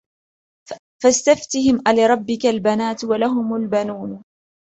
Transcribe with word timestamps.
فَاسْتَفْتِهِمْ 1.03 1.81
أَلِرَبِّكَ 1.87 2.45
الْبَنَاتُ 2.45 3.03
وَلَهُمُ 3.03 3.55
الْبَنُونَ 3.55 4.23